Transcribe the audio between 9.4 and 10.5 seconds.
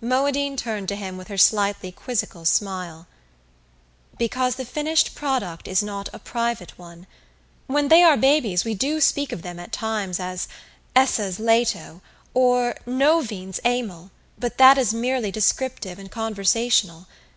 them, at times, as